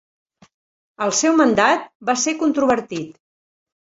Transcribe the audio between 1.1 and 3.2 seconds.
seu mandat va ser controvertit.